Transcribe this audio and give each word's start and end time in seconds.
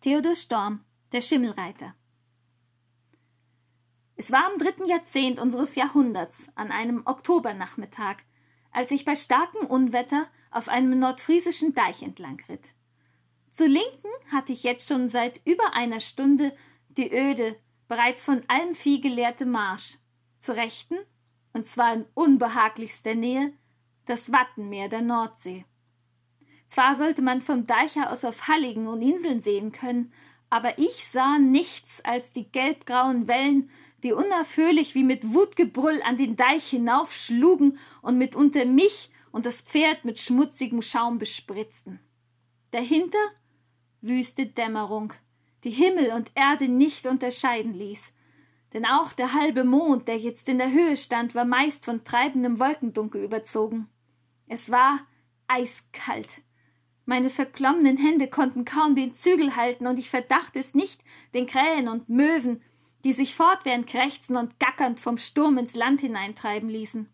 Theodor 0.00 0.36
Storm, 0.36 0.84
der 1.10 1.20
Schimmelreiter. 1.20 1.92
Es 4.14 4.30
war 4.30 4.48
im 4.52 4.60
dritten 4.60 4.86
Jahrzehnt 4.86 5.40
unseres 5.40 5.74
Jahrhunderts, 5.74 6.46
an 6.54 6.70
einem 6.70 7.02
Oktobernachmittag, 7.04 8.18
als 8.70 8.92
ich 8.92 9.04
bei 9.04 9.16
starkem 9.16 9.66
Unwetter 9.66 10.28
auf 10.52 10.68
einem 10.68 11.00
nordfriesischen 11.00 11.74
Deich 11.74 12.04
entlang 12.04 12.40
ritt. 12.48 12.74
Zur 13.50 13.66
Linken 13.66 14.12
hatte 14.30 14.52
ich 14.52 14.62
jetzt 14.62 14.88
schon 14.88 15.08
seit 15.08 15.40
über 15.44 15.74
einer 15.74 15.98
Stunde 15.98 16.54
die 16.90 17.12
öde, 17.12 17.58
bereits 17.88 18.24
von 18.24 18.40
allem 18.46 18.74
Vieh 18.74 19.00
geleerte 19.00 19.46
Marsch. 19.46 19.98
Zur 20.38 20.54
Rechten, 20.54 20.96
und 21.54 21.66
zwar 21.66 21.94
in 21.94 22.06
unbehaglichster 22.14 23.16
Nähe, 23.16 23.52
das 24.04 24.30
Wattenmeer 24.30 24.88
der 24.88 25.02
Nordsee. 25.02 25.64
Zwar 26.68 26.94
sollte 26.94 27.22
man 27.22 27.40
vom 27.40 27.66
Deich 27.66 27.96
aus 27.96 28.24
auf 28.24 28.46
Halligen 28.46 28.86
und 28.86 29.02
Inseln 29.02 29.42
sehen 29.42 29.72
können, 29.72 30.12
aber 30.50 30.78
ich 30.78 31.06
sah 31.06 31.38
nichts 31.38 32.02
als 32.04 32.30
die 32.30 32.50
gelbgrauen 32.52 33.26
Wellen, 33.26 33.70
die 34.02 34.12
unaufhörlich 34.12 34.94
wie 34.94 35.02
mit 35.02 35.34
Wutgebrüll 35.34 36.00
an 36.04 36.16
den 36.16 36.36
Deich 36.36 36.68
hinaufschlugen 36.68 37.78
und 38.02 38.18
mitunter 38.18 38.64
mich 38.64 39.10
und 39.32 39.46
das 39.46 39.60
Pferd 39.60 40.04
mit 40.04 40.18
schmutzigem 40.18 40.82
Schaum 40.82 41.18
bespritzten. 41.18 42.00
Dahinter 42.70 43.18
wüste 44.00 44.46
Dämmerung, 44.46 45.12
die 45.64 45.70
Himmel 45.70 46.12
und 46.12 46.30
Erde 46.34 46.68
nicht 46.68 47.06
unterscheiden 47.06 47.74
ließ. 47.74 48.12
Denn 48.74 48.84
auch 48.84 49.14
der 49.14 49.32
halbe 49.32 49.64
Mond, 49.64 50.06
der 50.06 50.18
jetzt 50.18 50.48
in 50.48 50.58
der 50.58 50.70
Höhe 50.70 50.96
stand, 50.96 51.34
war 51.34 51.46
meist 51.46 51.86
von 51.86 52.04
treibendem 52.04 52.60
Wolkendunkel 52.60 53.24
überzogen. 53.24 53.88
Es 54.46 54.70
war 54.70 55.00
eiskalt. 55.46 56.42
Meine 57.08 57.30
verklommenen 57.30 57.96
Hände 57.96 58.28
konnten 58.28 58.66
kaum 58.66 58.94
den 58.94 59.14
Zügel 59.14 59.56
halten, 59.56 59.86
und 59.86 59.98
ich 59.98 60.10
verdachte 60.10 60.58
es 60.58 60.74
nicht 60.74 61.00
den 61.32 61.46
Krähen 61.46 61.88
und 61.88 62.10
Möwen, 62.10 62.60
die 63.02 63.14
sich 63.14 63.34
fortwährend 63.34 63.86
krächzen 63.86 64.36
und 64.36 64.60
gackernd 64.60 65.00
vom 65.00 65.16
Sturm 65.16 65.56
ins 65.56 65.74
Land 65.74 66.02
hineintreiben 66.02 66.68
ließen. 66.68 67.08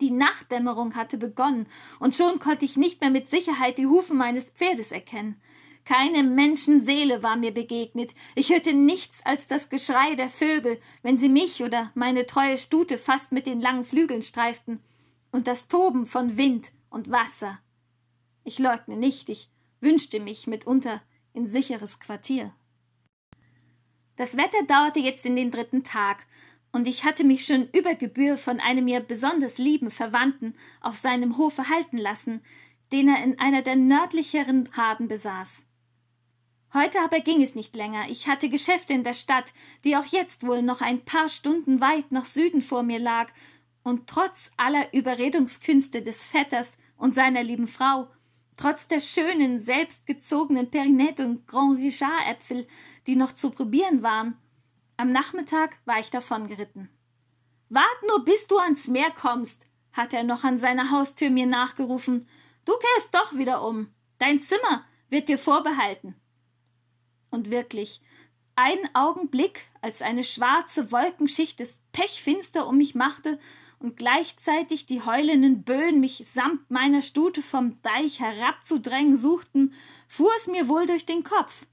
Die 0.00 0.10
Nachtdämmerung 0.10 0.94
hatte 0.94 1.18
begonnen, 1.18 1.66
und 2.00 2.16
schon 2.16 2.38
konnte 2.38 2.64
ich 2.64 2.78
nicht 2.78 3.02
mehr 3.02 3.10
mit 3.10 3.28
Sicherheit 3.28 3.76
die 3.76 3.88
Hufe 3.88 4.14
meines 4.14 4.48
Pferdes 4.48 4.90
erkennen. 4.90 5.38
Keine 5.84 6.22
Menschenseele 6.22 7.22
war 7.22 7.36
mir 7.36 7.52
begegnet. 7.52 8.14
Ich 8.34 8.54
hörte 8.54 8.72
nichts 8.72 9.20
als 9.26 9.46
das 9.46 9.68
Geschrei 9.68 10.14
der 10.14 10.30
Vögel, 10.30 10.80
wenn 11.02 11.18
sie 11.18 11.28
mich 11.28 11.62
oder 11.62 11.90
meine 11.94 12.24
treue 12.24 12.56
Stute 12.56 12.96
fast 12.96 13.32
mit 13.32 13.44
den 13.46 13.60
langen 13.60 13.84
Flügeln 13.84 14.22
streiften, 14.22 14.80
und 15.30 15.46
das 15.46 15.68
Toben 15.68 16.06
von 16.06 16.38
Wind 16.38 16.72
und 16.88 17.10
Wasser. 17.10 17.58
Ich 18.44 18.58
leugne 18.58 18.96
nicht, 18.96 19.30
ich 19.30 19.48
wünschte 19.80 20.20
mich 20.20 20.46
mitunter 20.46 21.02
in 21.32 21.46
sicheres 21.46 21.98
Quartier. 21.98 22.54
Das 24.16 24.36
Wetter 24.36 24.62
dauerte 24.68 25.00
jetzt 25.00 25.26
in 25.26 25.34
den 25.34 25.50
dritten 25.50 25.82
Tag, 25.82 26.26
und 26.70 26.88
ich 26.88 27.04
hatte 27.04 27.24
mich 27.24 27.46
schon 27.46 27.68
über 27.70 27.94
Gebühr 27.94 28.36
von 28.36 28.60
einem 28.60 28.84
mir 28.84 29.00
besonders 29.00 29.58
lieben 29.58 29.90
Verwandten 29.90 30.54
auf 30.80 30.96
seinem 30.96 31.38
Hofe 31.38 31.68
halten 31.68 31.98
lassen, 31.98 32.42
den 32.92 33.08
er 33.08 33.22
in 33.22 33.38
einer 33.38 33.62
der 33.62 33.76
nördlicheren 33.76 34.68
Harden 34.76 35.08
besaß. 35.08 35.64
Heute 36.74 37.00
aber 37.00 37.20
ging 37.20 37.42
es 37.42 37.54
nicht 37.54 37.76
länger. 37.76 38.08
Ich 38.08 38.26
hatte 38.26 38.48
Geschäfte 38.48 38.92
in 38.92 39.04
der 39.04 39.14
Stadt, 39.14 39.54
die 39.84 39.96
auch 39.96 40.06
jetzt 40.06 40.44
wohl 40.44 40.62
noch 40.62 40.80
ein 40.80 41.04
paar 41.04 41.28
Stunden 41.28 41.80
weit 41.80 42.10
nach 42.10 42.26
Süden 42.26 42.60
vor 42.60 42.82
mir 42.82 42.98
lag, 42.98 43.32
und 43.84 44.08
trotz 44.08 44.50
aller 44.56 44.92
Überredungskünste 44.92 46.02
des 46.02 46.24
Vetters 46.24 46.76
und 46.96 47.14
seiner 47.14 47.42
lieben 47.42 47.68
Frau 47.68 48.08
Trotz 48.56 48.86
der 48.86 49.00
schönen, 49.00 49.58
selbstgezogenen 49.58 50.70
Perinette 50.70 51.26
und 51.26 51.46
Grand 51.46 51.78
Richard 51.78 52.28
Äpfel, 52.28 52.66
die 53.06 53.16
noch 53.16 53.32
zu 53.32 53.50
probieren 53.50 54.02
waren. 54.02 54.36
Am 54.96 55.10
Nachmittag 55.10 55.78
war 55.84 55.98
ich 55.98 56.10
davongeritten. 56.10 56.88
Wart 57.68 58.02
nur, 58.06 58.24
bis 58.24 58.46
du 58.46 58.58
ans 58.58 58.86
Meer 58.86 59.10
kommst, 59.10 59.66
hat 59.92 60.12
er 60.12 60.22
noch 60.22 60.44
an 60.44 60.58
seiner 60.58 60.90
Haustür 60.90 61.30
mir 61.30 61.46
nachgerufen. 61.46 62.28
Du 62.64 62.72
kehrst 62.78 63.14
doch 63.14 63.36
wieder 63.36 63.66
um. 63.66 63.92
Dein 64.18 64.38
Zimmer 64.38 64.84
wird 65.08 65.28
dir 65.28 65.38
vorbehalten. 65.38 66.14
Und 67.30 67.50
wirklich, 67.50 68.00
ein 68.56 68.78
Augenblick, 68.94 69.62
als 69.82 70.00
eine 70.00 70.22
schwarze 70.22 70.92
Wolkenschicht 70.92 71.60
es 71.60 71.80
pechfinster 71.90 72.68
um 72.68 72.76
mich 72.76 72.94
machte 72.94 73.40
und 73.84 73.98
gleichzeitig 73.98 74.86
die 74.86 75.02
heulenden 75.02 75.62
Böen 75.62 76.00
mich 76.00 76.22
samt 76.24 76.70
meiner 76.70 77.02
Stute 77.02 77.42
vom 77.42 77.82
Deich 77.82 78.18
herabzudrängen 78.18 79.18
suchten, 79.18 79.74
fuhr 80.08 80.30
es 80.38 80.46
mir 80.46 80.68
wohl 80.68 80.86
durch 80.86 81.04
den 81.04 81.22
Kopf. 81.22 81.66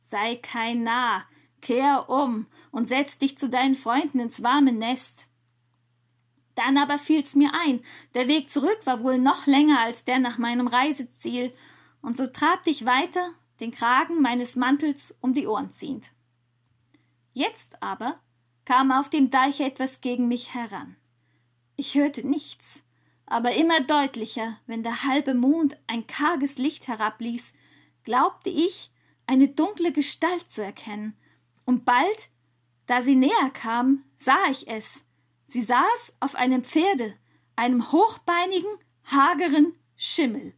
Sei 0.00 0.36
kein 0.36 0.84
Narr, 0.84 1.26
kehr 1.60 2.08
um 2.08 2.46
und 2.70 2.88
setz 2.88 3.18
dich 3.18 3.36
zu 3.36 3.50
deinen 3.50 3.74
Freunden 3.74 4.20
ins 4.20 4.42
warme 4.42 4.72
Nest. 4.72 5.26
Dann 6.54 6.78
aber 6.78 6.96
fiel's 6.96 7.34
mir 7.34 7.52
ein, 7.62 7.80
der 8.14 8.26
Weg 8.26 8.48
zurück 8.48 8.78
war 8.84 9.02
wohl 9.02 9.18
noch 9.18 9.46
länger 9.46 9.80
als 9.80 10.04
der 10.04 10.20
nach 10.20 10.38
meinem 10.38 10.66
Reiseziel, 10.66 11.52
und 12.00 12.16
so 12.16 12.26
trabte 12.26 12.70
ich 12.70 12.86
weiter, 12.86 13.32
den 13.60 13.70
Kragen 13.70 14.22
meines 14.22 14.56
Mantels 14.56 15.14
um 15.20 15.34
die 15.34 15.46
Ohren 15.46 15.70
ziehend. 15.70 16.10
Jetzt 17.34 17.82
aber 17.82 18.18
kam 18.64 18.90
auf 18.90 19.10
dem 19.10 19.28
Deich 19.28 19.60
etwas 19.60 20.00
gegen 20.00 20.26
mich 20.26 20.54
heran. 20.54 20.96
Ich 21.80 21.94
hörte 21.94 22.26
nichts, 22.26 22.82
aber 23.24 23.54
immer 23.54 23.80
deutlicher, 23.80 24.58
wenn 24.66 24.82
der 24.82 25.04
halbe 25.04 25.32
Mond 25.32 25.78
ein 25.86 26.08
karges 26.08 26.58
Licht 26.58 26.88
herabließ, 26.88 27.52
glaubte 28.02 28.50
ich, 28.50 28.90
eine 29.28 29.46
dunkle 29.46 29.92
Gestalt 29.92 30.50
zu 30.50 30.64
erkennen, 30.64 31.16
und 31.66 31.84
bald, 31.84 32.30
da 32.86 33.00
sie 33.00 33.14
näher 33.14 33.50
kam, 33.52 34.02
sah 34.16 34.50
ich 34.50 34.66
es. 34.66 35.04
Sie 35.44 35.60
saß 35.60 36.14
auf 36.18 36.34
einem 36.34 36.64
Pferde, 36.64 37.14
einem 37.54 37.92
hochbeinigen, 37.92 38.70
hageren 39.04 39.72
Schimmel. 39.94 40.54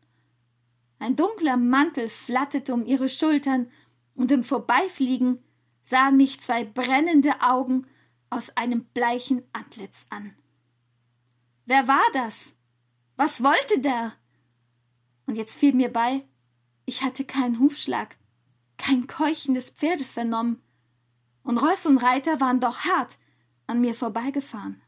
Ein 1.00 1.16
dunkler 1.16 1.58
Mantel 1.58 2.08
flatterte 2.08 2.72
um 2.72 2.86
ihre 2.86 3.10
Schultern, 3.10 3.70
und 4.16 4.32
im 4.32 4.42
Vorbeifliegen 4.42 5.44
sahen 5.82 6.16
mich 6.16 6.40
zwei 6.40 6.64
brennende 6.64 7.42
Augen 7.42 7.86
aus 8.30 8.56
einem 8.56 8.84
bleichen 8.84 9.42
Antlitz 9.52 10.06
an. 10.08 10.34
Wer 11.66 11.88
war 11.88 12.04
das? 12.12 12.54
Was 13.16 13.42
wollte 13.42 13.80
der? 13.80 14.12
Und 15.26 15.36
jetzt 15.36 15.58
fiel 15.58 15.74
mir 15.74 15.92
bei, 15.92 16.24
ich 16.86 17.02
hatte 17.02 17.24
keinen 17.24 17.60
Hufschlag, 17.60 18.16
kein 18.78 19.06
Keuchen 19.06 19.54
des 19.54 19.70
Pferdes 19.70 20.12
vernommen, 20.12 20.62
und 21.42 21.58
Ross 21.58 21.86
und 21.86 21.98
Reiter 21.98 22.40
waren 22.40 22.60
doch 22.60 22.80
hart 22.80 23.18
an 23.66 23.80
mir 23.80 23.94
vorbeigefahren. 23.94 24.80